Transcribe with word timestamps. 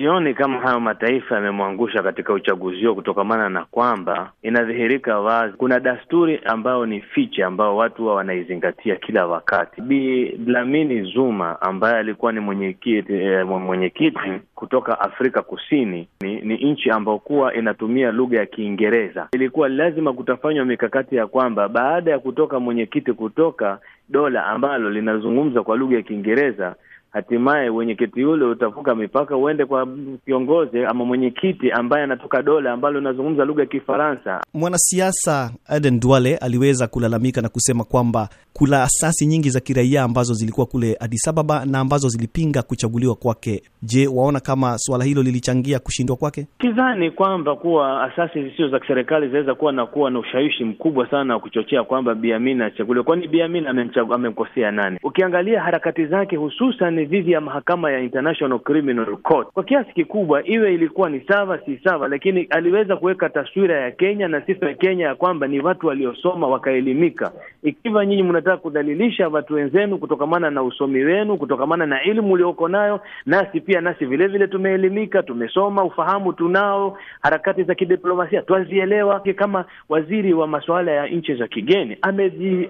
sioni 0.00 0.34
kama 0.34 0.60
hayo 0.60 0.80
mataifa 0.80 1.34
yamemwangusha 1.34 2.02
katika 2.02 2.32
uchaguzi 2.32 2.84
huo, 2.84 2.94
kutokamana 2.94 3.48
na 3.48 3.64
kwamba 3.64 4.32
inadhihirika 4.42 5.20
wazi 5.20 5.56
kuna 5.56 5.80
dasturi 5.80 6.40
ambayo 6.44 6.86
ni 6.86 7.00
fiche 7.00 7.44
ambayo 7.44 7.76
watu 7.76 8.06
wa 8.06 8.14
wanaizingatia 8.14 8.96
kila 8.96 9.26
wakati. 9.26 9.80
Bi 9.80 10.28
Dlamini 10.38 11.02
Zuma 11.12 11.60
ambaye 11.62 11.96
alikuwa 11.96 12.32
ni 12.32 12.40
mwenyekiti 12.40 13.12
eh, 13.12 13.46
mwenyekiti 13.46 14.18
kutoka 14.60 15.00
Afrika 15.00 15.42
Kusini 15.42 16.08
ni, 16.20 16.40
ni 16.40 16.56
nchi 16.72 16.90
ambayo 16.90 17.18
kuwa 17.18 17.54
inatumia 17.54 18.12
lugha 18.12 18.38
ya 18.38 18.46
Kiingereza. 18.46 19.28
Ilikuwa 19.32 19.68
lazima 19.68 20.12
kutafanywa 20.12 20.64
mikakati 20.64 21.16
ya 21.16 21.26
kwamba 21.26 21.68
baada 21.68 22.10
ya 22.10 22.18
kutoka 22.18 22.60
mwenyekiti 22.60 23.12
kutoka 23.12 23.78
dola 24.08 24.46
ambalo 24.46 24.90
linazungumza 24.90 25.62
kwa 25.62 25.76
lugha 25.76 25.96
ya 25.96 26.02
Kiingereza 26.02 26.74
hatimaye 27.10 27.70
mwenyekiti 27.70 28.20
yule 28.20 28.44
utavuka 28.44 28.94
mipaka 28.94 29.36
uende 29.36 29.64
kwa 29.64 29.88
kiongozi 30.24 30.84
ama 30.84 31.04
mwenyekiti 31.04 31.70
ambaye 31.72 32.04
anatoka 32.04 32.42
dola 32.42 32.72
ambalo 32.72 32.98
linazungumza 32.98 33.44
lugha 33.44 33.62
ya 33.62 33.68
Kifaransa. 33.68 34.40
Mwanasiasa 34.54 35.50
Aden 35.66 36.00
Duale 36.00 36.36
aliweza 36.36 36.86
kulalamika 36.86 37.40
na 37.42 37.48
kusema 37.48 37.84
kwamba 37.84 38.28
kuna 38.52 38.82
asasi 38.82 39.26
nyingi 39.26 39.50
za 39.50 39.60
kiraia 39.60 40.02
ambazo 40.02 40.34
zilikuwa 40.34 40.66
kule 40.66 40.96
Addis 41.00 41.28
Ababa 41.28 41.64
na 41.64 41.78
ambazo 41.78 42.08
zilipinga 42.08 42.62
kuchaguliwa 42.62 43.14
kwake. 43.14 43.62
Je, 43.82 44.06
waona 44.06 44.40
kama 44.50 44.78
suala 44.78 45.04
hilo 45.04 45.22
lilichangia 45.22 45.78
kushindwa 45.78 46.16
kwake? 46.16 46.46
Sidhani 46.60 47.10
kwamba 47.10 47.56
kuwa 47.56 48.02
asasi 48.02 48.42
zisizo 48.42 48.68
za 48.68 48.78
kiserikali 48.80 49.26
zinaweza 49.26 49.54
kuwa 49.54 49.72
na 49.72 49.86
kuwa 49.86 50.10
na 50.10 50.18
ushawishi 50.18 50.64
mkubwa 50.64 51.10
sana 51.10 51.34
wa 51.34 51.40
kuchochea 51.40 51.84
kwamba 51.84 52.14
Bi 52.14 52.32
Amina 52.32 52.66
achaguliwe, 52.66 53.04
kwani 53.04 53.28
Bi 53.28 53.42
Amina 53.42 53.70
amemkosea 54.14 54.70
nani? 54.70 54.98
Ukiangalia 55.02 55.60
harakati 55.62 56.06
zake 56.06 56.36
hususan 56.36 57.04
dhidi 57.06 57.32
ya 57.32 57.40
mahakama 57.40 57.90
ya 57.92 58.00
International 58.00 58.58
Criminal 58.60 59.16
Court 59.16 59.48
kwa 59.52 59.64
kiasi 59.64 59.92
kikubwa, 59.92 60.46
iwe 60.48 60.74
ilikuwa 60.74 61.10
ni 61.10 61.20
sawa 61.20 61.58
si 61.58 61.78
sawa, 61.84 62.08
lakini 62.08 62.42
aliweza 62.42 62.96
kuweka 62.96 63.28
taswira 63.28 63.80
ya 63.80 63.90
Kenya 63.90 64.28
na 64.28 64.40
sifa 64.46 64.66
ya 64.66 64.74
Kenya 64.74 65.06
ya 65.06 65.14
kwamba 65.14 65.46
ni 65.46 65.60
watu 65.60 65.86
waliosoma 65.86 66.46
wakaelimika. 66.46 67.32
Ikiwa 67.62 68.06
nyinyi 68.06 68.22
mnataka 68.22 68.56
kudhalilisha 68.56 69.28
watu 69.28 69.54
wenzenu 69.54 69.98
kutokamana 69.98 70.50
na 70.50 70.62
usomi 70.62 71.04
wenu, 71.04 71.36
kutokamana 71.36 71.86
na 71.86 72.02
elimu 72.02 72.32
ulioko 72.32 72.68
nayo, 72.68 73.00
nasi 73.26 73.60
pia 73.60 73.80
nasi 73.80 74.06
vile 74.06 74.28
vile 74.40 74.52
tumeelimika, 74.52 75.22
tumesoma, 75.22 75.84
ufahamu 75.84 76.32
tunao, 76.32 76.98
harakati 77.22 77.62
za 77.62 77.74
kidiplomasia 77.74 78.42
twazielewa. 78.42 79.20
Kama 79.36 79.64
waziri 79.88 80.34
wa 80.34 80.46
masuala 80.46 80.92
ya 80.92 81.06
nchi 81.06 81.34
za 81.34 81.48
kigeni 81.48 81.96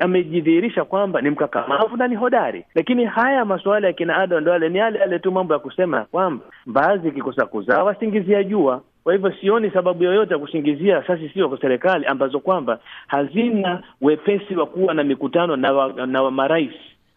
amejidhihirisha 0.00 0.84
kwamba 0.84 1.20
ni 1.20 1.30
mkakamavu 1.30 1.96
na 1.96 2.08
ni 2.08 2.16
hodari, 2.16 2.64
lakini 2.74 3.04
haya 3.04 3.44
masuala 3.44 3.86
ya 3.86 3.92
kina 3.92 4.16
Adan 4.16 4.44
Duale 4.44 4.68
ni 4.68 4.78
yale 4.78 4.98
yale 4.98 5.18
tu 5.18 5.32
mambo 5.32 5.54
ya 5.54 5.60
kusema 5.60 6.04
kwamba 6.04 6.44
mbaazi 6.66 7.08
ikikosa 7.08 7.46
kuzaa 7.46 7.82
wasingizia 7.84 8.44
jua. 8.44 8.82
Kwa 9.04 9.12
hivyo 9.12 9.32
sioni 9.40 9.70
sababu 9.70 10.04
yoyote 10.04 10.32
ya 10.32 10.38
kusingizia 10.38 10.98
asasi 10.98 11.28
sio 11.28 11.48
kwa 11.48 11.60
serikali 11.60 12.06
ambazo 12.06 12.40
kwamba 12.40 12.78
hazina 13.06 13.82
wepesi 14.00 14.56
wa 14.56 14.66
kuwa 14.66 14.94
na 14.94 15.04
mikutano 15.04 15.56
na, 15.56 15.72
wa, 15.72 16.06
na 16.06 16.22
wa 16.22 16.30
marais 16.30 16.72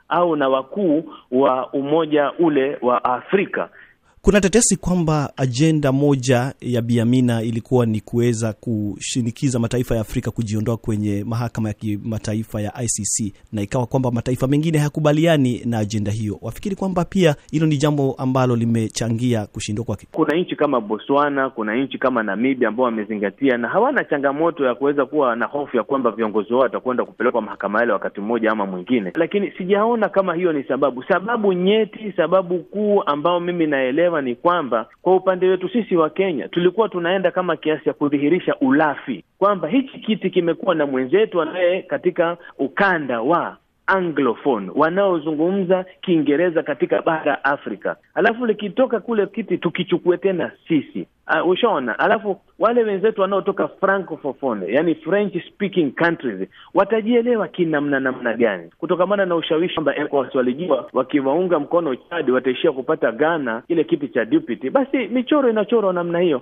au 0.09 0.35
na 0.35 0.49
wakuu 0.49 1.03
wa 1.31 1.73
umoja 1.73 2.31
ule 2.39 2.77
wa 2.81 3.03
Afrika. 3.03 3.69
Kuna 4.25 4.41
tetesi 4.41 4.75
kwamba 4.77 5.33
ajenda 5.37 5.91
moja 5.91 6.53
ya 6.61 6.81
Biamina 6.81 7.41
ilikuwa 7.41 7.85
ni 7.85 8.01
kuweza 8.01 8.53
kushinikiza 8.53 9.59
mataifa 9.59 9.95
ya 9.95 10.01
Afrika 10.01 10.31
kujiondoa 10.31 10.77
kwenye 10.77 11.23
mahakama 11.27 11.67
ya 11.69 11.73
kimataifa 11.73 12.61
ya 12.61 12.71
ICC, 12.83 13.33
na 13.53 13.61
ikawa 13.61 13.85
kwamba 13.85 14.11
mataifa 14.11 14.47
mengine 14.47 14.77
hayakubaliani 14.77 15.61
na 15.65 15.77
ajenda 15.77 16.11
hiyo. 16.11 16.37
Wafikiri 16.41 16.75
kwamba 16.75 17.05
pia 17.05 17.35
hilo 17.51 17.65
ni 17.67 17.77
jambo 17.77 18.15
ambalo 18.17 18.55
limechangia 18.55 19.45
kushindwa 19.45 19.85
kwake? 19.85 20.07
Kuna 20.11 20.35
nchi 20.37 20.55
kama 20.55 20.81
Botswana, 20.81 21.49
kuna 21.49 21.75
nchi 21.75 21.97
kama 21.97 22.23
Namibia 22.23 22.67
ambao 22.67 22.85
wamezingatia 22.85 23.57
na 23.57 23.67
hawana 23.67 24.03
changamoto 24.03 24.65
ya 24.65 24.75
kuweza 24.75 25.05
kuwa 25.05 25.35
na 25.35 25.45
hofu 25.45 25.77
ya 25.77 25.83
kwamba 25.83 26.11
viongozi 26.11 26.53
wao 26.53 26.61
watakwenda 26.61 27.05
kupelekwa 27.05 27.41
mahakama 27.41 27.79
yale 27.79 27.93
wakati 27.93 28.21
mmoja 28.21 28.51
ama 28.51 28.65
mwingine, 28.65 29.11
lakini 29.15 29.51
sijaona 29.57 30.09
kama 30.09 30.33
hiyo 30.35 30.53
ni 30.53 30.63
sababu. 30.63 31.03
Sababu 31.03 31.53
nyeti, 31.53 32.13
sababu 32.17 32.59
kuu 32.59 33.01
ambayo 33.05 33.39
mimi 33.39 33.67
naelewa 33.67 34.12
ni 34.21 34.35
kwamba 34.35 34.85
kwa 35.01 35.15
upande 35.15 35.47
wetu 35.47 35.69
sisi 35.69 35.95
wa 35.95 36.09
Kenya 36.09 36.47
tulikuwa 36.47 36.89
tunaenda 36.89 37.31
kama 37.31 37.55
kiasi 37.55 37.89
ya 37.89 37.93
kudhihirisha 37.93 38.55
ulafi 38.55 39.23
kwamba 39.37 39.67
hichi 39.67 39.99
kiti 39.99 40.29
kimekuwa 40.29 40.75
na 40.75 40.85
mwenzetu 40.85 41.41
anaye 41.41 41.81
katika 41.81 42.37
ukanda 42.59 43.21
wa 43.21 43.57
anglophone 43.87 44.71
wanaozungumza 44.75 45.85
Kiingereza 46.01 46.63
katika 46.63 47.01
bara 47.01 47.43
Afrika, 47.45 47.95
alafu 48.13 48.45
likitoka 48.45 48.99
kule 48.99 49.27
kiti 49.27 49.57
tukichukue 49.57 50.17
tena 50.17 50.51
sisi. 50.67 51.07
Uh, 51.43 51.49
ushaona, 51.49 51.99
alafu 51.99 52.41
wale 52.59 52.83
wenzetu 52.83 53.21
wanaotoka 53.21 53.67
francophone, 53.67 54.73
yani 54.73 54.95
French 54.95 55.33
speaking 55.47 55.91
countries 55.95 56.49
watajielewa 56.73 57.47
kinamna 57.47 57.99
namna 57.99 58.33
gani, 58.33 58.69
kutokamana 58.77 59.25
na 59.25 59.35
ushawishi 59.35 59.73
kwamba 59.73 59.95
ECOWAS 59.95 60.35
walijua 60.35 60.89
wakiwaunga 60.93 61.59
mkono 61.59 61.95
Chad 61.95 62.29
wataishia 62.29 62.71
kupata 62.71 63.11
Ghana 63.11 63.61
kile 63.67 63.83
kiti 63.83 64.07
cha 64.07 64.25
deputy. 64.25 64.69
Basi 64.69 64.97
michoro 65.07 65.49
inachorwa 65.49 65.93
namna 65.93 66.19
hiyo. 66.19 66.41